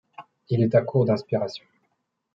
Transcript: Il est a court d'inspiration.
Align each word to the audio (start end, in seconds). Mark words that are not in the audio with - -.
Il 0.49 0.63
est 0.63 0.73
a 0.73 0.81
court 0.81 1.05
d'inspiration. 1.05 1.63